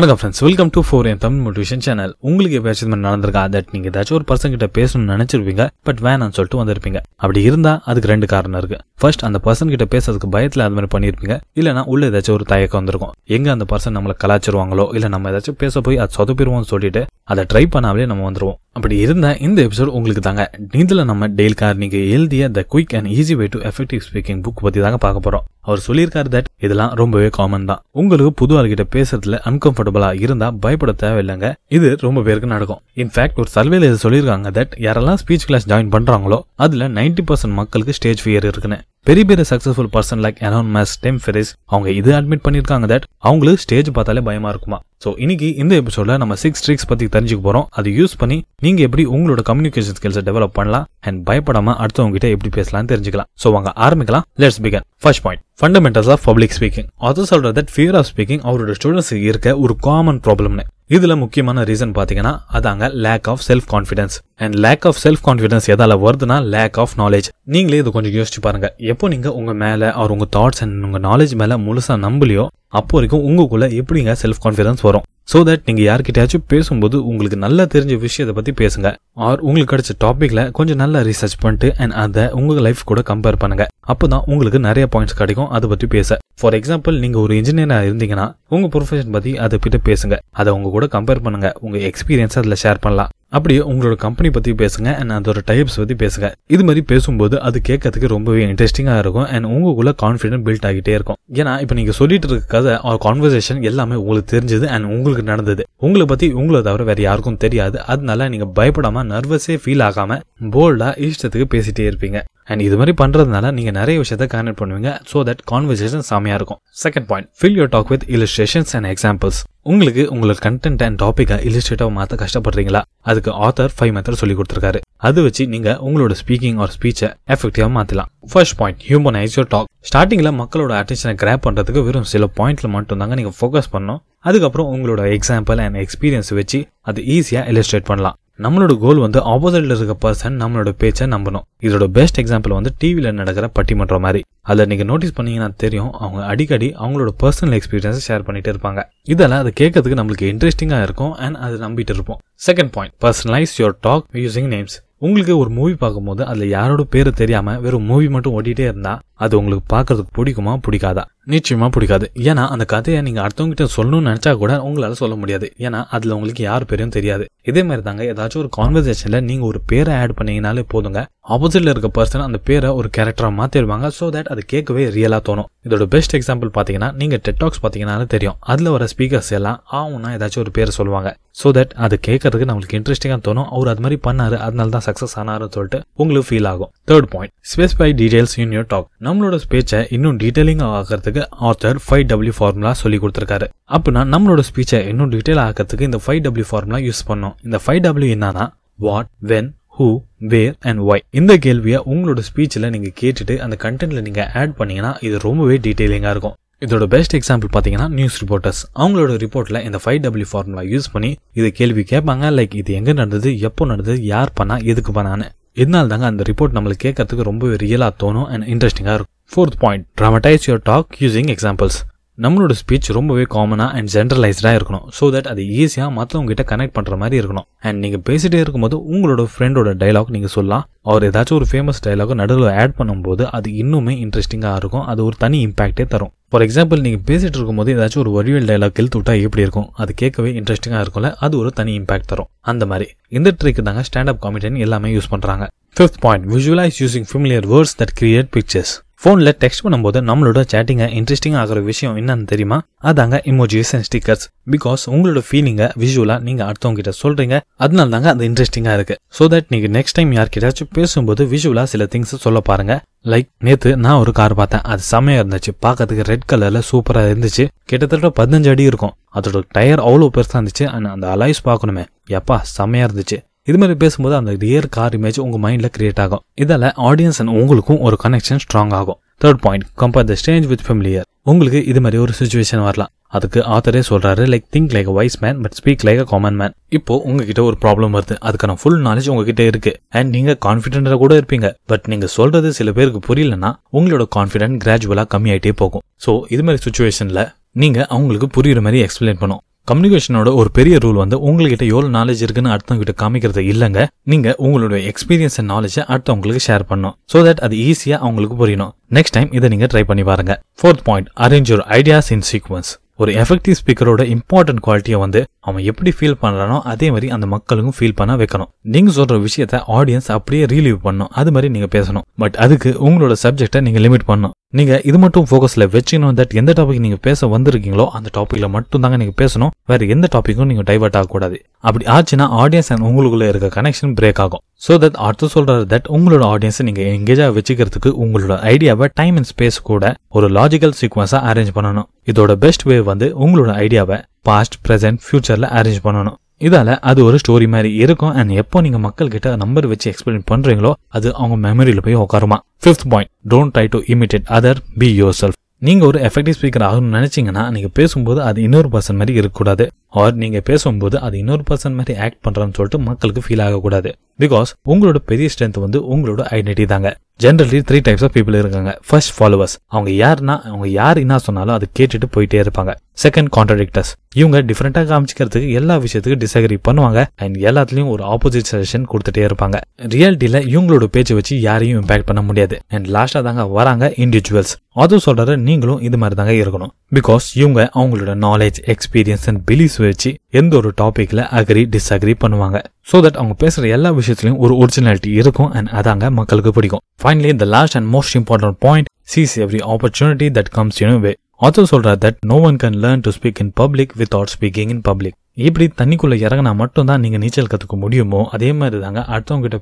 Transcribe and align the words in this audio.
வணக்கம் 0.00 0.20
friends 0.20 0.42
welcome 0.44 0.70
to 0.74 0.80
four 0.88 1.06
N 1.08 1.18
Tamil 1.18 1.42
motivation 1.46 1.82
channel 1.86 2.14
உங்களுக்கு 2.28 2.54
எப்பயாச்சும் 2.58 2.94
நடந்திருக்கா? 3.06 3.42
தட் 3.54 3.72
நீங்க 3.72 3.88
ஏதாச்சும் 3.88 4.16
ஒரு 4.18 4.24
பர்சன் 4.28 4.54
கிட்ட 4.54 4.66
பேசணும்னு 4.78 5.14
நினைச்சிருப்பீங்க 5.14 5.64
பட் 5.82 6.00
வேணாம்னு 6.06 6.36
சொல்லிட்டு 6.36 6.60
வந்திருப்பீங்க. 6.60 7.00
அப்படி 7.16 7.42
இருந்தா 7.42 7.82
அதுக்கு 7.84 8.08
ரெண்டு 8.08 8.26
காரணம் 8.26 8.58
இருக்கு. 8.58 8.78
ஃபர்ஸ்ட் 9.00 9.24
அந்த 9.28 9.40
பர்சன் 9.44 9.72
கிட்ட 9.74 9.86
பேசுறதுக்கு 9.94 10.30
பயத்துல 10.36 10.64
அது 10.66 10.74
மாதிரி 10.76 10.90
பண்ணிருப்பீங்க 10.94 11.36
இல்லனா 11.54 11.82
உள்ள 11.84 12.08
ஏதாச்சும் 12.08 12.36
ஒரு 12.38 12.44
தயக்கம் 12.44 12.78
வந்திருக்கும். 12.80 13.12
எங்க 13.24 13.50
அந்த 13.50 13.66
பர்சன் 13.72 13.96
நம்மளை 13.98 14.16
கலாச்சிருவாங்களோ? 14.24 14.94
இல்ல 14.94 15.08
நம்ம 15.08 15.30
ஏதாச்சும் 15.30 15.60
பேச 15.64 15.80
போய் 15.80 15.98
அது 15.98 16.16
சொதப்பிடுவோம்னு 16.18 16.70
சொல்லிட்டு 16.72 17.06
அதை 17.32 17.44
ட்ரை 17.52 17.64
பண்ணாமலே 17.74 18.06
நம்ம 18.06 18.30
வந்துருவோம். 18.30 18.58
அப்படி 18.72 18.96
இருந்தா 18.96 19.34
இந்த 19.34 19.62
எபிசோட் 19.62 19.94
உங்களுக்கு 19.98 20.22
தாங்க. 20.22 20.50
நீதில 20.72 21.04
நம்ம 21.04 21.28
டெய்ல் 21.28 21.60
கார்னிக்கு 21.60 22.00
எழுதிய 22.16 22.48
the 22.48 22.66
quick 22.72 22.96
and 22.96 23.06
easy 23.06 23.34
way 23.40 23.46
to 23.50 23.60
effective 23.60 24.02
speaking 24.08 24.42
book 24.46 24.64
பத்தி 24.66 24.80
தாங்க 24.80 24.96
பார்க்க 24.96 25.24
போறோம். 25.26 25.46
அவர் 25.60 25.84
சொல்லியிருக்காரு 25.86 26.28
தட் 26.34 26.50
இதெல்லாம் 26.66 26.92
ரொம்பவே 27.00 27.28
காமன் 27.28 27.64
தான். 27.64 27.80
உங்களுக்கு 27.90 28.32
புது 28.32 28.54
ஆள்கிட்ட 28.58 28.84
பேசுறதுல 28.96 29.38
அன்கம்ஃபர்ட் 29.50 29.89
இருந்தா 30.18 30.50
பயப்பட 30.50 30.94
தேவையில்லைங்க. 31.02 31.54
இது 31.68 31.96
ரொம்ப 32.00 32.22
பேருக்கு 32.22 32.48
நடக்கும். 32.48 32.80
இன்ஃபேக்ட் 32.96 33.40
ஒரு 33.42 33.50
சர்வேல 33.54 33.88
இது 33.90 33.98
சொல்லியிருக்காங்க 34.04 34.50
தட் 34.58 34.72
யாரெல்லாம் 34.86 35.16
ஸ்பீச் 35.24 35.46
கிளாஸ் 35.46 35.68
ஜாயின் 35.68 35.92
பண்றாங்களோ 35.96 36.40
அதுல 36.54 36.88
90% 36.88 37.24
பர்சன்ட் 37.30 37.58
மக்களுக்கு 37.60 37.92
ஸ்டேஜ் 37.92 38.26
ஃபியர் 38.26 38.48
இருக்குன்னு. 38.52 38.78
பெரிய 39.08 39.24
பெரிய 39.28 39.44
சக்சஸ்ஃபுல் 39.50 39.88
பர்சன் 39.94 40.20
லைக் 40.24 40.40
எலான் 40.46 40.68
மஸ் 40.74 40.92
டெம் 41.04 41.18
ஃபெரிஸ் 41.22 41.50
அவங்க 41.72 41.88
இது 41.98 42.10
அட்மிட் 42.16 42.42
பண்ணியிருக்காங்க 42.46 42.86
தட் 42.92 43.06
அவங்களுக்கு 43.28 43.62
ஸ்டேஜ் 43.64 43.88
பார்த்தாலே 43.96 44.20
பயமா 44.26 44.48
இருக்குமா? 44.52 44.78
ஸோ 45.04 45.08
இன்னைக்கு 45.22 45.48
இந்த 45.62 45.74
எபிசோட 45.82 46.16
நம்ம 46.22 46.34
சிக்ஸ் 46.42 46.62
ட்ரிக்ஸ் 46.64 46.86
பத்தி 46.90 47.06
தெரிஞ்சுக்க 47.14 47.42
போறோம். 47.46 47.66
அதை 47.78 47.92
யூஸ் 48.00 48.14
பண்ணி 48.20 48.36
நீங்க 48.64 48.80
எப்படி 48.86 49.04
உங்களோட 49.16 49.42
கம்யூனிகேஷன் 49.50 49.96
ஸ்கில்ஸை 49.98 50.22
டெவலப் 50.28 50.54
பண்ணலாம் 50.58 50.84
அண்ட் 51.08 51.20
பயப்படாம 51.30 51.76
அடுத்தவங்க 51.84 52.14
கிட்ட 52.16 52.28
எப்படி 52.34 52.52
பேசலாம் 52.58 52.90
தெரிஞ்சுக்கலாம். 52.92 53.30
ஸோ 53.44 53.52
வாங்க 53.56 53.72
ஆரம்பிக்கலாம். 53.86 54.26
Let's 54.42 54.60
begin 54.66 54.86
first 55.04 55.24
point 55.26 55.44
fundamentals 55.62 56.10
of 56.16 56.24
public 56.28 56.56
speaking 56.58 56.88
அது 57.10 57.26
சொல்கிற 57.32 57.52
தட் 57.60 57.72
ஃபியர் 57.76 57.98
ஆஃப் 58.00 58.10
ஸ்பீக்கிங் 58.12 58.44
அவரோட 58.50 58.76
ஸ்டூடெண்ட்ஸ் 58.80 59.12
இருக்க 59.30 59.56
ஒரு 59.64 59.76
காமன் 59.88 60.20
ப்ராப்ளம்னு 60.28 60.66
இதுல 60.90 61.14
முக்கியமான 61.16 61.62
ரீசன் 61.64 61.92
பாத்தீங்கன்னா 61.96 62.30
அதாங்க 62.52 62.84
lack 63.04 63.28
of 63.28 63.42
self 63.48 63.66
confidence 63.72 64.14
and 64.36 64.54
lack 64.54 64.86
of 64.86 64.96
self 65.04 65.22
confidence 65.26 65.66
எதால 65.72 65.96
வருதுன்னா 66.04 66.36
லேக் 66.54 66.78
ஆஃப் 66.78 66.94
நாலேஜ் 66.96 67.28
நீங்களே 67.44 67.78
இது 67.78 67.90
கொஞ்சம் 67.90 68.12
யோசிச்சு 68.12 68.40
பாருங்க. 68.40 68.68
எப்போ 68.92 69.08
நீங்க 69.08 69.32
உங்க 69.32 69.52
மேல 69.54 69.92
அவர் 69.92 70.10
உங்க 70.10 70.26
தாட்ஸ் 70.36 70.62
அண்ட் 70.64 70.84
உங்க 70.84 70.98
நாலேஜ் 70.98 71.34
மேல 71.34 71.58
முழுசா 71.58 71.96
நம்பலையோ 72.06 72.46
அப்போ 72.78 72.94
வரைக்கும் 72.96 73.24
உங்களுக்குள்ள 73.28 73.66
எப்படிங்க 73.80 74.12
செல்ஃப் 74.22 74.42
கான்ஃபிடன்ஸ் 74.44 74.82
வரும்? 74.88 75.04
ஸோ 75.30 75.38
தட் 75.48 75.64
நீங்கள் 75.68 75.86
யார்கிட்டயாச்சும் 75.88 76.44
பேசும்போது 76.52 76.96
உங்களுக்கு 77.10 77.38
நல்லா 77.44 77.64
தெரிஞ்ச 77.74 77.94
விஷயத்தை 78.04 78.32
பற்றி 78.36 78.52
பேசுங்க. 78.60 78.88
ஆர் 79.26 79.42
உங்களுக்கு 79.46 79.72
கிடைச்ச 79.72 79.92
டாப்பிக்கில் 80.04 80.42
கொஞ்சம் 80.58 80.80
நல்லா 80.82 81.00
ரிசர்ச் 81.08 81.36
பண்ணிட்டு 81.42 81.68
அண்ட் 81.82 81.94
அதை 82.04 82.24
உங்கள் 82.38 82.64
லைஃப் 82.66 82.82
கூட 82.90 83.02
கம்பேர் 83.10 83.40
பண்ணுங்க. 83.42 83.66
அப்போ 83.92 84.06
தான் 84.14 84.24
உங்களுக்கு 84.32 84.60
நிறைய 84.68 84.86
பாயிண்ட்ஸ் 84.94 85.18
கிடைக்கும் 85.20 85.50
அதை 85.58 85.68
பற்றி 85.72 85.88
பேச. 85.96 86.18
ஃபார் 86.40 86.56
எக்ஸாம்பிள் 86.58 86.98
நீங்கள் 87.04 87.22
ஒரு 87.26 87.34
இன்ஜினியராக 87.40 87.88
இருந்தீங்கன்னா 87.90 88.26
உங்கள் 88.56 88.72
ப்ரொஃபஷன் 88.74 89.14
பற்றி 89.16 89.32
அதை 89.46 89.58
கிட்ட 89.66 89.80
பேசுங்க. 89.90 90.16
அதை 90.40 90.52
உங்க 90.58 90.70
கூட 90.76 90.88
கம்பேர் 90.96 91.24
பண்ணுங்க. 91.26 91.50
உங்கள் 91.66 91.86
எக்ஸ்பீரியன்ஸ் 91.90 92.38
அதில் 92.42 92.60
ஷேர் 92.64 92.84
பண்ணலாம். 92.86 93.12
அப்படியே 93.36 93.60
உங்களோட 93.60 93.96
கம்பெனி 94.04 94.30
பத்தி 94.30 94.52
பேசுங்க 94.60 94.90
அண்ட் 95.00 95.12
அதோட 95.16 95.40
டைப்ஸ் 95.50 95.76
பத்தி 95.76 95.94
பேசுங்க. 96.02 96.28
இது 96.54 96.62
மாதிரி 96.64 96.82
பேசும்போது 96.92 97.40
அது 97.40 97.60
கேட்கறதுக்கு 97.68 98.08
ரொம்பவே 98.14 98.40
இன்ட்ரெஸ்டிங்கா 98.46 98.94
இருக்கும் 98.98 99.28
அண்ட் 99.34 99.46
உங்களுக்குள்ள 99.52 99.92
கான்ஃபிடென்ட் 100.02 100.44
பில்ட் 100.46 100.66
ஆகிட்டே 100.70 100.94
இருக்கும். 100.98 101.18
ஏன்னா 101.40 101.52
இப்போ 101.60 101.74
நீங்க 101.74 101.92
சொல்லிட்டு 102.00 102.28
இருக்க 102.28 102.46
கதை 102.54 102.72
கான்வர்சேஷன் 103.06 103.62
எல்லாமே 103.70 103.94
உங்களுக்கு 103.94 104.32
தெரிஞ்சது 104.36 104.66
அண்ட் 104.74 104.88
உங்களுக்கு 104.94 105.24
நடந்தது. 105.32 105.64
உங்களை 105.76 106.06
பத்தி 106.06 106.28
உங்களை 106.32 106.62
தவிர 106.62 106.84
வேற 106.90 107.00
யாருக்கும் 107.02 107.40
தெரியாது. 107.46 107.78
அதனால 107.92 108.28
நீங்க 108.28 108.48
பயப்படாம 108.60 109.06
நர்வஸே 109.12 109.56
ஃபீல் 109.64 109.84
ஆகாம 109.88 110.20
போல்டா 110.56 110.90
இஷ்டத்துக்கு 111.06 111.48
பேசிட்டே 111.54 111.86
இருப்பீங்க. 111.92 112.20
அண்ட் 112.50 112.62
இது 112.66 112.76
மாதிரி 112.80 112.94
பண்ணுறதுனால 113.02 113.52
நீங்கள் 113.58 113.76
நிறைய 113.80 113.96
விஷயத்த 114.02 114.26
கனெக்ட் 114.34 114.60
பண்ணுவீங்க. 114.60 114.92
ஸோ 115.10 115.18
தட் 115.28 115.42
கான்வர்சேஷன் 115.52 116.04
செம்மையாக 116.10 116.38
இருக்கும். 116.40 116.60
Second 116.82 117.08
point 117.10 117.30
fill 117.40 117.58
your 117.60 117.72
talk 117.76 117.90
with 117.94 118.06
illustrations 118.16 118.74
and 118.78 118.90
examples 118.94 119.40
உங்களுக்கு 119.70 120.02
உங்களோட 120.12 120.36
கண்டென்ட் 120.46 120.82
அண்ட் 120.86 120.98
டாப்பிக்கை 121.02 121.36
இலிஸ்ட்ரேட்டாக 121.48 121.92
மாற்ற 121.96 122.16
கஷ்டப்படுறீங்களா? 122.22 122.80
அதுக்கு 123.10 123.30
ஆத்தர் 123.46 123.72
ஃபைவ் 123.78 123.92
மெத்தட் 123.96 124.20
சொல்லி 124.22 124.34
கொடுத்துருக்காரு. 124.38 124.78
அது 125.08 125.20
வச்சு 125.26 125.42
நீங்கள் 125.54 125.78
உங்களோட 125.88 126.14
ஸ்பீக்கிங் 126.22 126.58
ஆர் 126.64 126.72
ஸ்பீச்சை 126.76 127.08
எஃபெக்டிவாக 127.34 127.72
மாற்றலாம் 127.76 128.10
first 128.32 128.56
point 128.60 128.80
humanise 128.88 129.36
your 129.38 129.50
talk 129.54 129.68
ஸ்டார்டிங்கில் 129.90 130.32
மக்களோட 130.40 130.72
அட்டென்ஷனை 130.80 131.14
கிராப் 131.22 131.44
பண்ணுறதுக்கு 131.46 131.82
வெறும் 131.88 132.08
சில 132.12 132.26
பாயிண்ட்ல 132.38 132.68
மட்டும் 132.76 133.02
தாங்க 133.02 133.14
நீங்கள் 133.20 133.36
ஃபோக்கஸ் 133.38 133.70
பண்ணணும். 133.74 134.00
அதுக்கப்புறம் 134.28 134.70
உங்களோட 134.74 135.02
எக்ஸாம்பிள் 135.16 135.60
அண்ட் 135.66 135.78
எக்ஸ்பீரியன்ஸ் 135.84 136.30
வச்சு 136.38 136.58
அது 136.90 137.02
ஈஸியாக 137.16 137.44
இலிஸ்ட்ரேட் 137.52 137.88
பண்ணலாம். 137.90 138.16
நம்மளோட 138.44 138.72
கோல் 138.84 139.00
வந்து 139.04 139.18
ஆப்போசிட்ல 139.32 139.76
இருக்க 139.76 139.94
பர்சன் 140.04 140.36
நம்மளோட 140.42 140.70
பேச்சை 140.82 141.06
நம்பணும். 141.14 141.44
இதோட 141.66 141.86
பெஸ்ட் 141.96 142.20
எக்ஸாம்பிள் 142.20 142.56
வந்து 142.58 142.70
டிவியில் 142.78 143.18
நடக்கிற 143.20 143.46
பட்டிமன்றம் 143.58 144.04
மாதிரி. 144.06 144.20
அதில் 144.50 144.68
நீங்கள் 144.70 144.88
நோட்டீஸ் 144.90 145.16
பண்ணீங்கன்னா 145.16 145.48
தெரியும் 145.64 145.90
அவங்க 145.92 146.20
அடிக்கடி 146.32 146.68
அவங்களோட 146.84 147.10
பர்சனல் 147.22 147.56
எக்ஸ்பீரியன்ஸை 147.58 148.02
ஷேர் 148.08 148.26
பண்ணிட்டு 148.28 148.52
இருப்பாங்க. 148.52 148.82
இதெல்லாம் 149.14 149.42
அதை 149.44 149.52
கேட்கறதுக்கு 149.60 149.98
நம்மளுக்கு 150.00 150.28
இன்ட்ரெஸ்டிங்காக 150.32 150.86
இருக்கும் 150.88 151.12
அண்ட் 151.24 151.36
அது 151.46 151.58
நம்பிட்டு 151.66 151.94
இருப்போம். 151.96 152.20
Second 152.46 152.72
point 152.76 152.94
personalise 153.06 153.54
your 153.58 153.76
talk 153.80 154.06
using 154.24 154.50
names 154.54 154.78
உங்களுக்கு 155.06 155.34
ஒரு 155.42 155.50
மூவி 155.58 155.74
பார்க்கும்போது 155.82 156.22
அதில் 156.30 156.48
யாரோட 156.48 156.82
பேர் 156.94 157.10
தெரியாமல் 157.20 157.60
வெறும் 157.60 157.86
மூவி 157.90 158.08
மட்டும் 158.08 158.34
ஓடிட்டே 158.38 158.64
இருந்தால் 158.70 158.98
அது 159.24 159.34
உங்களுக்கு 159.40 159.66
பார்க்கறதுக்கு 159.76 160.16
பிடிக்குமா? 160.18 160.52
பிடிக்காதா? 160.66 161.04
நிச்சயமா 161.32 161.66
பிடிக்காது. 161.74 162.06
ஏன்னா 162.30 162.44
அந்த 162.52 162.64
கதையை 162.72 163.00
நீங்க 163.06 163.20
அடுத்தவங்க 163.24 163.52
கிட்ட 163.52 163.66
சொல்லணும்னு 163.76 164.08
நினைச்சா 164.08 164.30
கூட 164.42 164.52
உங்களால 164.68 164.96
சொல்ல 165.00 165.14
முடியாது. 165.22 165.46
ஏன்னா 165.66 165.80
அதுல 165.96 166.14
உங்களுக்கு 166.16 166.42
யார் 166.42 166.68
பேரும் 166.70 166.94
தெரியாது. 166.96 167.24
இதே 167.50 167.62
மாதிரி 167.68 167.82
தாங்க 167.88 168.02
ஏதாச்சும் 168.12 168.42
ஒரு 168.44 168.50
கான்வர்சேஷன்ல 168.58 169.18
நீங்க 169.28 169.44
ஒரு 169.50 169.60
பேரை 169.70 169.94
ஆட் 170.02 170.16
பண்ணீங்கனாலே 170.18 170.64
போதுங்க. 170.72 171.02
ஆப்போசிட்ல 171.34 171.72
இருக்க 171.74 171.88
பர்சன் 171.98 172.26
அந்த 172.28 172.38
பேரை 172.48 172.68
ஒரு 172.78 172.88
கேரக்டரா 172.96 173.30
மாத்திடுவாங்க. 173.40 173.88
சோ 173.98 174.06
தட் 174.14 174.30
அது 174.34 174.42
கேட்கவே 174.52 174.84
ரியலா 174.96 175.18
தோணும். 175.28 175.48
இதோட 175.66 175.86
பெஸ்ட் 175.94 176.16
எக்ஸாம்பிள் 176.18 176.50
பாத்தீங்கன்னா 176.58 176.90
நீங்க 177.00 177.16
டெட்டாக்ஸ் 177.28 177.62
பாத்தீங்கன்னாலே 177.64 178.06
தெரியும். 178.14 178.38
அதுல 178.52 178.70
வர 178.76 178.86
ஸ்பீக்கர்ஸ் 178.94 179.32
எல்லாம் 179.38 179.60
ஆகும்னா 179.80 180.10
ஏதாச்சும் 180.16 180.44
ஒரு 180.44 180.54
பேரை 180.58 180.74
சொல்லுவாங்க. 180.78 181.10
சோ 181.42 181.48
தட் 181.58 181.74
அது 181.84 181.96
கேட்கறதுக்கு 182.08 182.50
நம்மளுக்கு 182.50 182.78
இன்ட்ரெஸ்டிங்கா 182.78 183.18
தோணும். 183.28 183.48
அவர் 183.56 183.70
அது 183.72 183.82
மாதிரி 183.84 183.98
பண்ணாரு 184.08 184.36
அதனால 184.46 184.70
தான் 184.76 184.86
சக்சஸ் 184.88 185.16
ஆனாருன்னு 185.20 185.56
சொல்லிட்டு 185.58 185.80
உங்களுக்கு 186.00 186.28
ஃபீல் 186.30 186.48
ஆகும். 186.52 186.72
Third 186.90 187.10
point 187.14 187.34
specify 187.52 187.90
details 188.00 188.36
in 188.44 188.54
your 188.58 188.70
talk 188.74 188.88
நம்மளோட 189.10 189.36
ஸ்பீச்சை 189.44 189.78
இன்னும் 189.96 190.18
டீட்டெயிலிங்காக 190.24 190.80
ஆகிறதுக்கு 190.80 191.22
ஆத்தர் 191.50 191.78
ஃபைவ் 191.84 192.04
டபிள்யூ 192.10 192.34
ஃபார்முலா 192.38 192.72
சொல்லி 192.80 192.98
கொடுத்துருக்காரு. 193.02 193.46
அப்படின்னா 193.76 194.02
நம்மளோட 194.14 194.42
ஸ்பீச்சை 194.48 194.78
இன்னும் 194.90 195.12
டீட்டெயில் 195.14 195.40
ஆக்கிறதுக்கு 195.46 195.88
இந்த 195.88 195.98
ஃபைவ் 196.04 196.20
டபிள்யூ 196.26 196.48
ஃபார்முலா 196.50 196.78
யூஸ் 196.88 197.00
பண்ணோம். 197.08 197.34
இந்த 197.46 197.58
ஃபைவ் 197.64 197.80
டபிள்யூ 197.86 198.10
என்னன்னா 198.16 198.44
what 198.84 199.08
when 199.30 199.48
who 199.78 199.88
where 200.32 200.54
and 200.68 200.80
why 200.90 201.02
இந்த 201.20 201.32
கேள்வியை 201.46 201.78
உங்களோட 201.92 202.22
ஸ்பீச்சில் 202.28 202.70
நீங்கள் 202.74 202.94
கேட்டுட்டு 203.00 203.36
அந்த 203.46 203.56
கண்டென்ட்ல 203.64 204.02
நீங்கள் 204.08 204.28
ஆட் 204.42 204.54
பண்ணீங்கன்னா 204.60 204.92
இது 205.08 205.16
ரொம்பவே 205.26 205.56
டீட்டெயிலிங்காக 205.66 206.14
இருக்கும். 206.16 206.36
இதோட 206.66 206.86
பெஸ்ட் 206.94 207.14
எக்ஸாம்பிள் 207.18 207.50
பார்த்தீங்கன்னா 207.52 207.88
நியூஸ் 207.98 208.20
ரிப்போர்ட்டர்ஸ் 208.22 208.62
அவங்களோட 208.80 209.12
ரிப்போர்ட்ல 209.24 209.64
இந்த 209.68 209.78
ஃபைவ் 209.84 210.00
டபிள்யூ 210.06 210.28
ஃபார்முலா 210.32 210.64
யூஸ் 210.72 210.88
பண்ணி 210.94 211.10
இது 211.40 211.50
கேள்வி 211.60 211.84
கேட்பாங்க 211.92 212.34
லைக் 212.38 212.56
இது 212.62 212.72
எங்க 212.80 212.90
நடந்தது 213.00 213.30
எப்போ 213.48 213.66
நடந்தது 213.72 214.00
யார் 214.14 214.36
பண்ணா 214.40 214.56
எதுக்கு 214.72 214.92
பண்ணான்னு. 214.98 215.28
இதனால 215.56 215.86
தாங்க 215.92 216.06
அந்த 216.06 216.24
ரிப்போர்ட் 216.30 216.56
நம்மளுக்கு 216.56 216.84
கேட்கறதுக்கு 216.86 217.30
ரொம்பவே 217.30 217.54
ரியலாக 217.62 217.92
தோணும் 218.02 218.28
அண்ட் 218.32 218.44
இன்ட்ரெஸ்டிங்காக 218.52 218.96
இருக்கும். 218.98 219.14
Fourth 219.32 219.56
point 219.62 219.86
dramatise 220.00 220.46
your 220.50 220.62
talk 220.62 220.96
using 221.04 221.30
examples 221.34 221.78
நம்மளோட 222.18 222.52
ஸ்பீச் 222.60 222.88
ரொம்பவே 222.96 223.24
காமனாக 223.34 223.76
அண்ட் 223.76 223.90
ஜென்ரலைஸ்டாக 223.92 224.58
இருக்கணும். 224.58 224.86
ஸோ 224.96 225.04
தட் 225.14 225.28
அது 225.32 225.42
ஈஸியாக 225.60 225.90
மற்றவங்ககிட்ட 225.98 226.44
கனெக்ட் 226.50 226.74
பண்ணுற 226.78 226.96
மாதிரி 227.02 227.16
இருக்கணும். 227.20 227.46
அண்ட் 227.66 227.78
நீங்கள் 227.84 228.02
பேசிகிட்டே 228.08 228.40
இருக்கும்போது 228.44 228.78
உங்களோட 228.92 229.22
ஃப்ரெண்டோட 229.34 229.70
டைலாக் 229.82 230.14
நீங்கள் 230.16 230.32
சொல்லலாம். 230.36 230.64
அவர் 230.90 231.06
ஏதாச்சும் 231.08 231.38
ஒரு 231.40 231.46
ஃபேமஸ் 231.52 231.82
டைலாக் 231.86 232.14
நடுவில் 232.22 232.50
ஆட் 232.62 232.76
பண்ணும்போது 232.80 233.24
அது 233.38 233.50
இன்னுமே 233.62 233.94
இன்ட்ரெஸ்டிங்காக 234.04 234.60
இருக்கும். 234.62 234.84
அது 234.92 235.00
ஒரு 235.04 235.16
தனி 235.24 235.40
இம்பாக்டே 235.46 235.86
தரும். 235.94 236.12
ஃபார் 236.30 236.42
எக்ஸாம்பிள் 236.42 236.80
நீங்கள் 236.80 237.16
பேசிகிட்டு 237.16 237.36
இருக்கும்போது 237.36 237.74
ஏதாச்சும் 237.74 238.06
ஒரு 238.06 238.10
வடிவேல் 238.10 238.44
டைலாக் 238.44 238.68
கெழுத்து 238.68 238.96
விட்டால் 238.96 239.20
எப்படி 239.20 239.42
இருக்கும்? 239.42 239.70
அது 239.72 239.94
கேட்கவே 239.94 240.40
இன்ட்ரெஸ்டிங்காக 240.40 240.86
இருக்கும்ல? 240.86 241.14
அது 241.18 241.38
ஒரு 241.38 241.50
தனி 241.50 241.78
இம்பாக்ட் 241.78 242.08
தரும். 242.10 242.26
அந்த 242.40 242.66
மாதிரி. 242.66 242.90
இந்த 243.08 243.34
ட்ரிக் 243.44 243.62
தாங்க 243.62 243.82
ஸ்டாண்ட் 243.92 244.06
அப் 244.06 244.24
காமெடியன் 244.24 244.58
எல்லாமே 244.58 244.94
யூஸ் 244.94 245.10
பண்ணுறாங்க 245.10 245.46
fifth 245.80 246.00
point 246.00 246.32
visualise 246.32 246.78
using 246.78 247.04
familiar 247.12 247.46
words 247.52 247.76
that 247.78 247.94
create 248.00 248.26
pictures 248.30 248.82
ஃபோனில் 249.02 249.30
டெக்ஸ்ட் 249.42 249.62
பண்ணும்போது 249.64 249.98
நம்மளோட 250.08 250.40
சேட்டிங்கை 250.52 250.86
இன்ட்ரெஸ்டிங் 250.98 251.36
ஆகிற 251.40 251.60
விஷயம் 251.68 251.94
என்னன்னு 252.00 252.26
தெரியுமா? 252.32 252.58
அதாங்க 252.88 253.18
இமோஜிஸ் 253.30 253.70
அண்ட் 253.76 253.86
ஸ்டிக்கர்ஸ் 253.88 254.24
பிகாஸ் 254.54 254.82
உங்களோட 254.94 255.20
ஃபீலிங்கை 255.28 255.68
விஷுவலாக 255.82 256.20
நீங்கள் 256.26 256.46
அடுத்தவங்க 256.48 256.78
கிட்ட 256.80 256.92
சொல்கிறீங்க 257.02 257.36
அதனால 257.64 257.88
தாங்க 257.94 258.08
அது 258.12 258.26
இன்ட்ரெஸ்டிங்காக 258.30 258.74
இருக்கு. 258.78 258.96
ஸோ 259.18 259.28
தட் 259.34 259.48
நீங்கள் 259.54 259.72
நெக்ஸ்ட் 259.76 259.96
டைம் 259.98 260.12
யார்கிட்டயாச்சும் 260.18 260.70
பேசும்போது 260.78 261.24
விஷுவலாக 261.32 261.72
சில 261.72 261.86
திங்ஸ் 261.94 262.14
சொல்ல 262.26 262.40
பாருங்க. 262.50 262.76
லைக் 263.12 263.30
நேற்று 263.48 263.72
நான் 263.86 264.00
ஒரு 264.02 264.12
கார் 264.20 264.34
பார்த்தேன். 264.40 264.64
அது 264.72 264.84
செம்மையாக 264.92 265.22
இருந்துச்சு. 265.24 265.54
பார்க்கறதுக்கு 265.66 266.06
ரெட் 266.12 266.28
கலரில் 266.32 266.66
சூப்பராக 266.70 267.12
இருந்துச்சு. 267.14 267.46
கிட்டத்தட்ட 267.72 268.12
பதினஞ்சு 268.20 268.50
அடி 268.54 268.66
இருக்கும். 268.72 268.94
அதோட 269.18 269.42
டயர் 269.58 269.84
அவ்வளோ 269.88 270.10
பெருசாக 270.18 270.38
இருந்துச்சு. 270.40 270.66
அண்ட் 270.74 270.92
அந்த 270.94 271.08
அலைஸ் 271.16 271.42
பார்க்கணுமே. 271.50 271.86
எப்பா 272.18 272.38
செம்மையாக 272.58 272.88
இருந்துச்சு. 272.88 273.18
இது 273.50 273.58
மாதிரி 273.60 273.76
பேசும்போது 273.82 274.14
அந்த 274.20 274.32
ரியர் 274.44 274.72
கார் 274.76 274.96
இமேஜ் 274.98 275.18
உங்க 275.26 275.36
மைண்ட்ல 275.44 275.68
கிரியேட் 275.76 276.00
ஆகும். 276.04 276.22
இதால 276.42 276.72
ஆடியன்ஸ் 276.88 277.20
அண்ட் 277.22 277.32
உங்களுக்கும் 277.40 277.80
ஒரு 277.86 277.96
கனெக்ஷன் 278.04 278.42
ஸ்ட்ராங் 278.44 278.74
ஆகும். 278.80 278.98
Third 279.22 279.40
point 279.46 279.64
compare 279.82 280.08
the 280.10 280.14
strange 280.20 280.46
with 280.50 280.64
familiar 280.66 281.06
உங்களுக்கு 281.30 281.60
இது 281.70 281.80
மாதிரி 281.84 281.98
ஒரு 282.04 282.12
சுச்சுவேஷன் 282.18 282.62
வரலாம். 282.66 282.90
அதுக்கு 283.16 283.40
ஆத்தரே 283.54 283.80
சொல்றாரு 283.88 284.22
like 284.32 284.46
think 284.54 284.72
like 284.76 284.90
wise 284.98 285.16
man 285.22 285.38
but 285.44 285.56
speak 285.58 285.84
like 285.88 286.00
a 286.04 286.06
common 286.12 286.38
man 286.40 286.54
இப்போ 286.78 286.94
உங்ககிட்ட 287.08 287.40
ஒரு 287.48 287.56
ப்ராப்ளம் 287.64 287.94
வருது. 287.96 288.16
அதுக்கான 288.28 288.56
ஃபுல் 288.60 288.80
நாலேஜ் 288.86 289.08
உங்ககிட்ட 289.12 289.42
இருக்கு. 289.50 289.72
அண்ட் 289.98 290.10
நீங்க 290.16 290.36
கான்பிடென்டா 290.46 290.98
கூட 291.02 291.14
இருப்பீங்க. 291.20 291.48
பட் 291.72 291.88
நீங்க 291.92 292.08
சொல்றது 292.18 292.50
சில 292.58 292.72
பேருக்கு 292.78 293.02
புரியலன்னா 293.08 293.50
உங்களோட 293.78 294.06
கான்பிடன்ட் 294.16 294.58
கிராஜுவலா 294.64 295.06
கம்மியாயிட்டே 295.14 295.54
போகும். 295.62 295.84
ஸோ 296.06 296.12
இது 296.34 296.44
மாதிரி 296.46 296.62
சுச்சுவேஷன்ல 296.66 297.22
நீங்க 297.62 297.78
அவங்களுக்கு 297.94 298.28
புரியுற 298.36 298.60
மாதிரி 298.66 298.80
எக்ஸ்பிளைன் 298.86 299.22
பண்ணும் 299.22 299.42
கம்யூனிகேஷனோட 299.70 300.28
ஒரு 300.40 300.50
பெரிய 300.58 300.76
ரூல் 300.84 301.00
வந்து 301.02 301.16
உங்ககிட்ட 301.28 301.64
எவ்வளோ 301.72 301.88
நாலேஜ் 301.98 302.22
இருக்குன்னு 302.26 302.52
அடுத்தவங்ககிட்ட 302.54 302.94
காமிக்கிறது 303.02 303.42
இல்லைங்க. 303.52 303.80
நீங்க 304.12 304.28
உங்களுடைய 304.44 304.80
எக்ஸ்பீரியன்ஸ் 304.92 305.36
அண்ட் 305.40 305.50
நாலேஜை 305.54 305.82
அடுத்தவங்களுக்கு 305.94 306.42
ஷேர் 306.48 306.64
பண்ணும் 306.70 306.94
சோ 307.12 307.20
தட் 307.26 307.42
அது 307.46 307.56
ஈஸியாக 307.68 308.04
அவங்களுக்கு 308.06 308.36
புரியணும். 308.42 308.72
நெக்ஸ்ட் 308.98 309.16
டைம் 309.16 309.32
இதை 309.38 309.48
நீங்க 309.54 309.66
ட்ரை 309.72 309.84
பண்ணி 309.90 310.04
பாருங்க. 310.10 310.34
Fourth 310.60 310.84
point 310.88 311.10
arrange 311.26 311.50
your 311.52 311.64
ideas 311.78 312.10
in 312.16 312.26
sequence 312.32 312.70
ஒரு 313.02 313.10
எஃபெக்டிவ் 313.22 313.58
ஸ்பீக்கரோட 313.58 314.02
இம்பார்ட்டன்ட் 314.14 314.62
குவாலிட்டியை 314.64 314.98
வந்து 315.02 315.20
அவன் 315.48 315.66
எப்படி 315.70 315.90
ஃபீல் 315.96 316.18
பண்ணுறானோ 316.22 316.56
அதே 316.72 316.88
மாதிரி 316.94 317.08
அந்த 317.16 317.26
மக்களுக்கும் 317.34 317.76
ஃபீல் 317.76 317.96
பண்ண 318.00 318.12
வைக்கணும். 318.22 318.50
நீங்கள் 318.74 318.96
சொல்கிற 318.96 319.18
விஷயத்த 319.26 319.60
ஆடியன்ஸ் 319.76 320.08
அப்படியே 320.16 320.44
ரீலீவ் 320.52 320.78
பண்ணணும் 320.86 321.10
அது 321.20 321.30
மாதிரி 321.34 321.50
நீங்கள் 321.54 321.72
பேசணும். 321.76 322.04
பட் 322.22 322.36
அதுக்கு 322.44 322.70
உங்களோட 322.88 323.14
சப்ஜெக்டை 323.22 323.60
நீங்கள் 323.66 323.84
லிமிட் 323.86 324.06
பண்ணணும். 324.10 324.34
நீங்க 324.58 324.74
இது 324.90 324.98
மட்டும் 325.04 325.26
ஃபோக்கஸில் 325.30 325.66
வச்சுக்கணும் 325.74 326.16
தட் 326.18 326.32
எந்த 326.40 326.52
டாபிக் 326.58 326.84
நீங்க 326.86 326.98
பேச 327.06 327.26
வந்திருக்கீங்களோ 327.34 327.86
அந்த 327.96 328.08
டாபிக்ல 328.18 328.46
மட்டும் 328.56 328.82
தாங்க 328.84 328.96
நீங்க 329.02 329.14
பேசணும். 329.22 329.52
வேற 329.70 329.86
எந்த 329.94 330.06
டாப்பிக்கும் 330.14 330.50
நீங்க 330.50 330.64
டைவர்ட் 330.70 330.96
ஆகக்கூடாது. 331.00 331.36
அப்படி 331.68 331.84
ஆச்சுன்னா 331.96 332.26
ஆடியன்ஸ் 332.42 332.70
அண்ட் 332.74 332.86
உங்களுக்குள்ள 332.88 333.26
இருக்க 333.32 333.50
கனெக்ஷன் 333.58 333.94
பிரேக் 334.00 334.20
ஆகும். 334.24 334.42
சோ 334.66 334.72
தட் 334.84 334.98
அடுத்து 335.06 335.26
சொல்றது 335.34 335.64
தட் 335.72 335.88
உங்களோட 335.96 336.24
ஆடியன்ஸை 336.34 336.64
நீங்க 336.68 336.82
எங்கேஜா 336.96 337.26
வச்சுக்கிறதுக்கு 337.38 337.92
உங்களோட 338.04 338.36
ஐடியாவை 338.54 338.88
டைம் 339.00 339.16
அண்ட் 339.20 339.30
ஸ்பேஸ் 339.32 339.58
கூட 339.70 339.94
ஒரு 340.18 340.28
லாஜிக்கல் 340.38 340.76
சீக்வன்ஸா 340.80 341.20
அரேஞ்ச் 341.30 341.54
பண்ணணும். 341.58 341.88
இதோட 342.10 342.32
பெஸ்ட் 342.44 342.64
வே 342.70 342.78
வந்து 342.90 343.06
உங்களோட 343.24 343.52
ஐடியாவை 343.66 343.98
பாஸ்ட் 344.28 344.56
ப்ரெசென்ட் 344.66 345.00
ஃபியூச்சர்ல 345.04 345.48
அரேஞ்ச் 345.58 345.84
பண்ணணும். 345.86 346.18
இதால 346.46 346.76
அது 346.90 347.00
ஒரு 347.04 347.16
ஸ்டோரி 347.22 347.46
மாதிரி 347.54 347.70
இருக்கும் 347.84 348.14
அண்ட் 348.20 348.32
எப்போ 348.42 348.60
நீங்க 348.60 348.78
மக்கள் 348.84 349.12
கிட்ட 349.14 349.30
நம்பர் 349.42 349.66
வச்சு 349.66 349.86
எக்ஸ்பிளைன் 349.90 350.24
பண்றீங்களோ 350.30 350.72
அது 350.96 351.08
அவங்க 351.14 351.36
மெமரியில 351.48 351.82
போய் 351.86 352.02
உட்காருமா 352.04 352.38
fifth 352.64 352.86
point 352.88 353.10
don't 353.32 353.52
try 353.56 353.66
to 353.74 353.80
imitate 353.94 354.30
other 354.38 354.60
be 354.78 354.88
yourself 355.20 355.38
நீங்க 355.62 355.84
ஒரு 355.86 355.98
எஃபெக்டிவ் 356.08 356.36
ஸ்பீக்கர் 356.38 356.64
ஆகணும்னு 356.68 356.94
நினைச்சீங்கன்னா 356.98 357.42
நீங்க 357.50 357.68
பேசும்போது 357.78 358.20
அது 358.22 358.38
இன்னொரு 358.42 358.68
பர்சன் 358.72 358.98
மாதிரி 359.00 359.12
இருக்கக்கூடாது. 359.12 359.64
ஆர் 359.90 360.14
நீங்கள் 360.14 360.42
பேசும்போது 360.44 361.00
அது 361.00 361.18
இன்னொரு 361.18 361.42
பர்சன் 361.50 361.74
மாதிரி 361.74 361.98
ஆக்ட் 361.98 362.26
பண்ணுறான்னு 362.26 362.54
சொல்லிட்டு 362.54 362.78
மக்களுக்கு 362.78 363.22
ஃபீல் 363.28 363.42
ஆகக்கூடாது. 363.42 363.92
பிகாஸ் 364.18 364.50
உங்களோட 364.68 364.96
பெரிய 364.96 365.28
ஸ்ட்ரென்த் 365.34 365.60
வந்து 365.60 365.78
உங்களோட 365.96 366.20
ஐடென்டிட்டி 366.20 366.64
தாங்க. 366.64 366.96
Generally 367.22 367.58
three 367.68 367.78
types 367.88 368.02
of 368.02 368.10
people 368.14 368.38
இருக்காங்க. 368.38 368.80
ஃபர்ஸ்ட் 368.88 369.22
ஃபாலோவர்ஸ் 369.22 369.54
அவங்க 369.66 369.90
யாருன்னா 370.04 370.40
அவங்க 370.40 370.68
யார் 370.68 370.98
என்ன 370.98 371.18
சொன்னாலும் 371.18 371.54
அதை 371.54 371.68
கேட்டுட்டு 371.78 372.16
போயிட்டே 372.16 372.42
இருப்பாங்க. 372.44 372.74
செகண்ட் 373.02 373.26
கான்ட்ரடிக்டர்ஸ் 373.36 373.92
இவங்க 374.14 374.42
டிஃப்ரெண்ட்டாக 374.42 374.90
காமிச்சிக்கிறதுக்கு 374.90 375.52
எல்லா 375.52 375.76
விஷயத்துக்கும் 375.76 376.22
டிசகரி 376.24 376.56
பண்ணுவாங்க. 376.68 377.06
அண்ட் 377.16 377.36
எல்லாத்துலேயும் 377.36 377.88
ஒரு 377.88 378.04
ஆப்போசிட் 378.04 378.48
சஜஷன் 378.52 378.86
கொடுத்துட்டே 378.92 379.30
இருப்பாங்க. 379.30 379.60
ரியாலிட்டியில் 379.82 380.46
இவங்களோட 380.54 380.84
பேச்சை 380.84 381.16
வச்சு 381.16 381.40
யாரையும் 381.40 381.84
இம்பாக்ட் 381.84 382.08
பண்ண 382.10 382.22
முடியாது. 382.22 382.58
அண்ட் 382.68 382.86
லாஸ்ட்டாக 382.86 383.22
தாங்க 383.22 383.46
வராங்க 383.46 383.92
இண்டிவிஜுவல்ஸ் 383.96 384.54
அதுவும் 384.68 384.98
சொல்கிற 384.98 385.36
நீங்களும் 385.36 385.80
இது 385.80 385.98
மாதிரி 385.98 386.22
தாங்க 386.22 386.32
இருக்கணும். 386.32 386.72
பிகாஸ் 386.92 387.24
இவங்க 387.40 387.60
அவங்களோட 387.80 388.12
நாலேஜ் 388.24 388.56
எக்ஸ்பீரியன்ஸ் 388.72 389.26
அண்ட் 389.30 389.40
பிலீஃப்ஸ் 389.48 389.78
வச்சு 389.84 390.10
எந்த 390.40 390.56
ஒரு 390.60 390.70
டாபிக்ல 390.80 391.20
அக்ரி 391.38 391.62
டிஸ்அக்ரி 391.74 392.14
பண்ணுவாங்க. 392.22 392.58
ஸோ 392.90 392.96
தட் 393.04 393.18
அவங்க 393.20 393.34
பேசுற 393.44 393.68
எல்லா 393.76 393.90
விஷயத்துலையும் 393.98 394.40
ஒரு 394.44 394.54
ஒரிஜினாலிட்டி 394.62 395.10
இருக்கும் 395.20 395.50
அண்ட் 395.58 395.68
அதாங்க 395.80 396.10
மக்களுக்கு 396.18 396.52
பிடிக்கும். 396.56 396.82
Finally 397.02 397.32
the 397.42 397.48
last 397.56 397.76
and 397.80 397.88
most 397.94 398.16
important 398.20 398.58
point 398.66 398.90
seize 399.12 399.34
every 399.44 399.60
opportunity 399.74 400.28
that 400.38 400.50
comes 400.56 400.80
your 400.82 400.98
way 401.04 401.12
author 401.46 401.70
சொல்ற 401.72 401.92
that 402.04 402.18
no 402.32 402.38
one 402.48 402.58
can 402.64 402.78
learn 402.84 403.04
to 403.06 403.12
speak 403.18 403.38
in 403.44 403.52
public 403.60 403.92
without 404.00 404.32
speaking 404.34 404.72
in 404.74 404.82
public 404.88 405.16
இப்படி 405.48 405.66
தண்ணிக்குள்ளே 405.80 406.16
இறங்கினா 406.26 406.52
மட்டும்தான் 406.60 407.02
நீங்கள் 407.04 407.22
நீச்சல் 407.22 407.50
கற்றுக்க 407.52 407.76
முடியுமோ 407.82 408.20
அதே 408.36 408.48
மாதிரி 408.60 408.78
தாங்க 408.84 409.00
அடுத்தவங்க 409.14 409.46
கிட்ட 409.46 409.58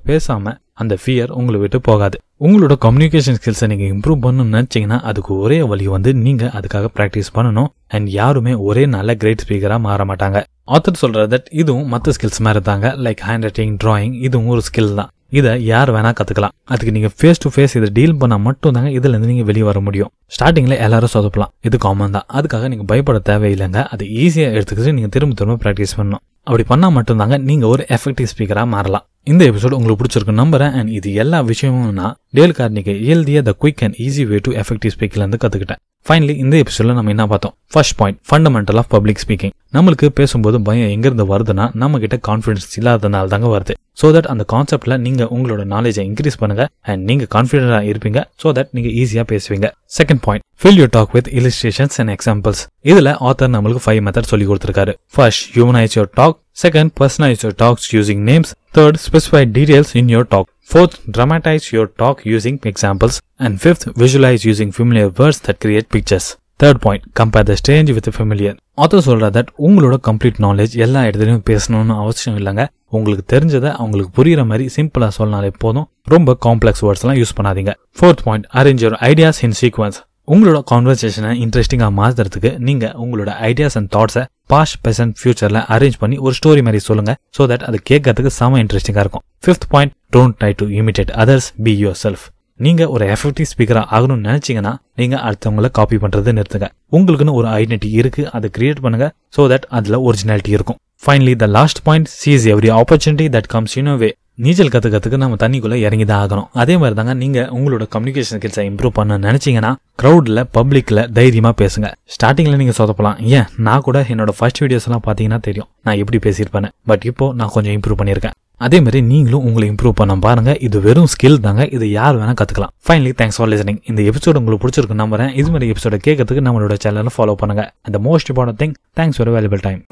அந்த 0.82 0.94
ஃபியர் 1.02 1.30
உங்களை 1.38 1.58
விட்டு 1.60 1.78
போகாது. 1.88 2.16
உங்களோட 2.46 2.74
கம்யூனிகேஷன் 2.84 3.38
ஸ்கில்ஸை 3.38 3.66
நீங்கள் 3.72 3.90
இம்ப்ரூவ் 3.94 4.20
பண்ணணும்னு 4.24 4.54
நினைச்சீங்கன்னா 4.56 4.98
அதுக்கு 5.10 5.32
ஒரே 5.44 5.58
வழி 5.70 5.86
வந்து 5.94 6.10
நீங்கள் 6.26 6.52
அதுக்காக 6.58 6.88
ப்ராக்டிஸ் 6.98 7.30
பண்ணணும். 7.36 7.70
அண்ட் 7.96 8.08
யாருமே 8.20 8.54
ஒரே 8.68 8.84
நல்ல 8.96 9.14
கிரேட் 9.22 9.44
ஸ்பீக்கராக 9.44 9.84
மாற 9.86 10.04
மாட்டாங்க. 10.10 10.40
ஆத்தர் 10.76 11.00
சொல்கிற 11.02 11.26
தட் 11.34 11.48
இதுவும் 11.62 11.90
மற்ற 11.94 12.12
ஸ்கில்ஸ் 12.16 12.42
மாதிரி 12.46 12.62
தாங்க 12.70 12.88
லைக் 13.06 13.22
ஹேண்ட் 13.28 13.46
ரைட்டிங் 13.48 13.76
ட்ராயிங் 13.84 14.14
இதுவும் 14.26 14.50
ஒரு 14.54 14.64
ஸ்கில் 14.68 14.94
தான். 15.00 15.10
இதை 15.30 15.64
யார் 15.64 15.90
வேணா 15.94 16.10
கத்துக்கலாம். 16.18 16.54
அதுக்கு 16.72 16.92
நீங்க 16.96 17.08
ஃபேஸ் 17.18 17.40
டு 17.44 17.48
ஃபேஸ் 17.54 17.74
இதை 17.78 17.88
டீல் 17.96 18.14
பண்ணா 18.16 18.36
மட்டும் 18.36 18.74
தாங்க 18.76 18.88
இதுல 18.88 19.14
இருந்து 19.14 19.30
நீங்க 19.32 19.42
வெளியே 19.42 19.64
வர 19.64 19.80
முடியும். 19.80 20.10
ஸ்டார்டிங்ல 20.34 20.76
எல்லாரும் 20.86 21.12
சொதப்பலாம். 21.14 21.52
இது 21.60 21.78
காமன் 21.78 22.16
தான். 22.16 22.26
அதுக்காக 22.38 22.68
நீங்க 22.68 22.84
பயப்பட 22.84 23.20
தேவையில்லைங்க. 23.30 23.82
அது 23.94 24.04
ஈஸியா 24.04 24.48
எடுத்துக்கிட்டு 24.58 24.96
நீங்க 24.98 25.10
திரும்ப 25.16 25.34
திரும்ப 25.40 25.58
ப்ராக்டிஸ் 25.64 25.96
பண்ணணும். 25.98 26.22
அப்படி 26.48 26.64
பண்ணா 26.72 26.90
மட்டும்தாங்க 26.90 27.38
நீங்க 27.50 27.66
ஒரு 27.66 27.84
எஃபெக்டிவ் 27.96 28.30
ஸ்பீக்கரா 28.32 28.66
மாறலாம். 28.66 29.04
இந்த 29.24 29.44
எபிசோட் 29.50 29.76
உங்களுக்கு 29.78 30.00
பிடிச்சிருக்கு 30.02 30.40
நம்புறேன். 30.42 30.72
அண்ட் 30.78 30.90
இது 30.98 31.14
எல்லா 31.14 31.40
விஷயமும் 31.40 31.92
நான் 31.92 32.16
டேல் 32.38 32.56
கார்னிக்கு 32.58 32.94
எழுதிய 33.12 33.42
the 33.42 33.54
quick 33.62 33.84
and 33.86 33.98
easy 34.06 34.26
way 34.26 34.38
to 34.42 34.52
effective 34.52 34.94
ஸ்பீக்கில் 34.96 35.22
இருந்து 35.24 35.40
கத்துக்கிட்டேன். 35.44 35.82
ஃபைனலி 36.06 36.34
இந்த 36.42 36.54
எபிசோட்ல 36.62 36.92
நம்ம 36.98 37.10
என்ன 37.14 37.24
பார்த்தோம்? 37.30 37.52
First 37.72 37.94
point 38.00 38.18
fundamental 38.28 38.78
of 38.80 38.88
public 38.94 39.20
speaking 39.22 39.52
நம்மளுக்கு 39.76 40.06
பேசும்போது 40.18 40.56
பயம் 40.68 40.92
எங்கிருந்து 40.94 41.24
வருதுன்னா 41.32 41.64
நம்ம 41.82 41.98
கிட்ட 42.04 42.16
கான்ஃபிடன்ஸ் 42.28 42.76
இல்லாதனால 42.78 43.28
தாங்க 43.32 43.48
வருது. 43.54 43.74
ஸோ 44.00 44.08
தட் 44.16 44.28
அந்த 44.32 44.44
கான்செப்ட்ல 44.52 44.96
நீங்க 45.06 45.22
உங்களோட 45.36 45.62
நாலேஜை 45.74 46.04
இன்க்ரீஸ் 46.10 46.38
பண்ணுங்க 46.42 46.64
அண்ட் 46.90 47.02
நீங்க 47.10 47.24
கான்ஃபிடென்ட்டாக 47.36 47.90
இருப்பீங்க 47.92 48.20
ஸோ 48.42 48.52
தட் 48.58 48.70
நீங்க 48.76 48.90
ஈஸியா 49.00 49.24
பேசுவீங்க. 49.32 49.68
Second 49.98 50.22
point 50.26 50.44
fill 50.62 50.78
you 50.82 50.86
talk 50.96 51.12
with 51.16 51.28
illustrations 51.40 51.98
and 52.02 52.14
examples 52.16 52.62
இதுல 52.92 53.12
ஆத்தர் 53.30 53.52
நம்மளுக்கு 53.56 53.84
ஃபைவ் 53.86 54.00
மெத்தட் 54.06 54.30
சொல்லி 54.32 54.46
கொடுத்திருக்காரு. 54.50 54.94
First 55.16 55.44
humanise 55.56 55.96
your 55.98 56.12
talk 56.20 56.38
second 56.64 56.92
personalise 57.00 57.42
your 57.46 57.58
talks 57.64 57.88
using 57.96 58.22
names 58.30 58.52
third 58.78 58.98
specify 59.06 59.42
details 59.56 59.92
in 60.00 60.10
your 60.14 60.28
talk 60.34 60.48
Fourth, 60.70 60.96
dramatize 61.06 61.66
your 61.74 61.86
talk 62.00 62.16
using 62.26 62.56
examples. 62.70 63.14
And 63.38 63.58
fifth, 63.58 63.84
visualize 64.02 64.42
using 64.44 64.70
familiar 64.70 65.08
words 65.18 65.38
that 65.46 65.56
create 65.64 65.86
pictures. 65.94 66.26
Third 66.62 66.80
point 66.84 67.04
compare 67.18 67.46
the 67.48 67.54
strange 67.60 67.90
with 67.96 68.08
familiar 68.14 68.56
author 68.84 69.04
சொல்கிற 69.06 69.26
that 69.36 69.50
உங்களோட 69.66 69.96
complete 70.08 70.38
knowledge 70.44 70.72
எல்லா 70.84 71.00
இடத்துலையும் 71.08 71.44
பேசணும்னு 71.50 71.94
அவசியம் 72.02 72.36
இல்லைங்க. 72.40 72.64
உங்களுக்கு 72.96 73.24
தெரிஞ்சதை 73.34 73.70
அவங்களுக்கு 73.80 74.10
புரிகிற 74.18 74.44
மாதிரி 74.50 74.64
சிம்பிளாக 74.76 75.12
சொன்னாலே 75.18 75.50
போதும். 75.64 75.86
ரொம்ப 76.14 76.36
காம்ப்ளெக்ஸ் 76.46 76.84
வேர்ட்ஸ்லாம் 76.86 77.18
யூஸ் 77.20 77.34
பண்ணாதீங்க. 77.38 77.74
Fourth 77.98 78.24
point 78.26 78.48
arrange 78.62 78.82
your 78.86 78.96
ideas 79.10 79.40
in 79.48 79.56
sequence 79.60 80.00
உங்களோட 80.34 80.58
கான்வர்சேஷனை 80.72 81.30
இன்ட்ரெஸ்டிங்காக 81.44 81.92
மாற்றுறதுக்கு 82.00 82.52
நீங்கள் 82.68 82.96
உங்களோட 83.04 83.30
ஐடியாஸ் 83.50 83.78
அண்ட் 83.80 83.90
தாட்ஸை 83.96 84.24
பாஸ்ட் 84.54 84.78
பெசன்ட் 84.88 85.14
ஃபியூச்சரில் 85.20 85.60
அரேஞ்ச் 85.76 86.00
பண்ணி 86.02 86.18
ஒரு 86.26 86.34
ஸ்டோரி 86.40 86.64
மாதிரி 86.66 86.82
சொல்லுங்க. 86.88 87.14
ஸோ 87.38 87.48
தட் 87.52 87.64
அது 87.70 87.80
கேட்கறதுக்கு 87.92 88.32
செம 88.40 88.60
இன்ட்ரெஸ்டிங்காக 88.64 89.04
இருக்கும். 89.06 89.24
Fifth 89.44 89.68
point 89.74 89.94
don't 90.12 90.36
try 90.40 90.50
to 90.60 90.66
imitate 90.80 91.10
others 91.22 91.48
be 91.64 91.72
yourself 92.02 92.22
நீங்க 92.64 92.82
ஒரு 92.94 93.04
எஃபெக்டிவ் 93.14 93.48
ஸ்பீக்கரா 93.50 93.82
ஆகணும்னு 93.96 94.26
நினைச்சீங்கன்னா 94.28 94.70
நீங்க 95.00 95.16
அடுத்தவங்களை 95.26 95.68
காப்பி 95.78 95.96
பண்ணுறது 96.04 96.30
நிறுத்துங்க. 96.38 96.68
உங்களுக்குன்னு 96.96 97.34
ஒரு 97.40 97.48
ஐடென்டிட்டி 97.58 97.90
இருக்கு 98.00 98.22
அதை 98.36 98.48
கிரியேட் 98.56 98.80
பண்ணுங்க 98.84 99.06
ஸோ 99.36 99.42
தட் 99.52 99.66
அதுல 99.78 99.98
ஒரிஜினாலிட்டி 100.08 100.52
இருக்கும். 100.56 100.78
Finally 101.04 101.34
the 101.42 101.48
last 101.58 101.82
point 101.88 102.08
seize 102.20 102.46
every 102.54 102.70
opportunity 102.78 103.26
that 103.36 103.50
comes 103.54 103.76
you 103.78 103.94
way 104.02 104.10
நீச்சல் 104.46 104.72
கத்துக்கிறதுக்கு 104.72 105.20
நம்ம 105.22 105.38
தண்ணிக்குள்ள 105.42 105.76
இறங்கி 105.86 106.06
தான் 106.10 106.20
ஆகணும். 106.24 106.48
அதே 106.62 106.74
மாதிரி 106.80 106.96
தாங்க 106.98 107.14
நீங்க 107.22 107.38
உங்களோட 107.58 107.84
கம்யூனிகேஷன் 107.94 108.40
ஸ்கில்ஸை 108.40 108.64
இம்ப்ரூவ் 108.70 108.96
பண்ண 108.98 109.20
நினைச்சீங்கன்னா 109.28 109.72
க்ரௌட்ல 110.02 110.42
பப்ளிக்ல 110.56 111.06
தைரியமா 111.20 111.52
பேசுங்க. 111.62 111.88
ஸ்டார்டிங்ல 112.16 112.58
நீங்க 112.62 112.74
சொதப்பலாம். 112.80 113.16
ஏன்? 113.36 113.48
நான் 113.68 113.86
கூட 113.88 114.00
என்னோட 114.14 114.34
ஃபர்ஸ்ட் 114.40 114.62
வீடியோஸ் 114.64 114.88
எல்லாம் 114.90 115.06
பாத்தீங்கன்னா 115.08 115.40
தெரியும். 115.48 115.70
நான் 115.86 116.00
எப்படி 116.02 116.20
பேசியிருப்பேன் 116.28 116.70
பட் 116.92 117.06
இப்போ 117.12 117.28
நான் 117.40 117.54
கொஞ்சம் 117.56 117.76
இம்ப்ரூவ் 117.78 118.00
பண்ணியிருக்கேன். 118.02 118.36
அதே 118.66 118.78
மாதிரி 118.84 119.00
நீங்களும் 119.10 119.44
உங்களை 119.48 119.66
இம்ப்ரூவ் 119.72 119.98
பண்ண 120.00 120.14
பாருங்க. 120.26 120.52
இது 120.66 120.76
வெறும் 120.86 121.10
ஸ்கில் 121.12 121.40
தாங்க. 121.46 121.64
இது 121.76 121.86
யார் 121.98 122.18
வேணா 122.20 122.34
கத்துக்கலாம். 122.40 122.72
ஃபைனலி 122.86 123.12
தேங்க்ஸ் 123.20 123.38
ஃபார் 123.40 123.50
லிசனிங் 123.52 123.80
இந்த 123.90 124.02
எபிசோட் 124.10 124.40
உங்களுக்கு 124.40 124.64
பிடிச்சிருக்கு 124.64 125.00
நம்புறேன். 125.02 125.32
இது 125.40 125.50
மாதிரி 125.54 125.72
எபிசோட 125.74 125.98
கேட்கறதுக்கு 126.06 126.46
நம்மளோட 126.48 126.76
சேனலை 126.86 127.14
ஃபாலோ 127.18 127.36
பண்ணுங்க. 127.42 127.64
அந்த 127.88 128.00
most 128.08 128.32
important 128.34 128.60
thing 128.64 128.76
thanks 129.00 129.20
for 129.20 129.32
valuable 129.36 129.64
time 129.68 129.82